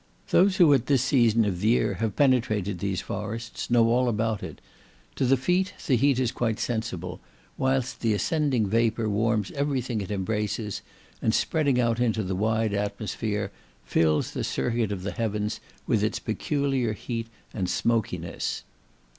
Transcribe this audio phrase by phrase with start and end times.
[0.29, 4.41] Those who at this season of the year have penetrated these forests, know all about
[4.41, 4.59] it.
[5.17, 7.19] To the feet the heat is quite sensible,
[7.55, 10.81] whilst the ascending vapour warms every thing it embraces,
[11.21, 13.51] and spreading out into the wide atmosphere,
[13.85, 18.63] fills the circuit of the heavens with its peculiar heat and smokiness."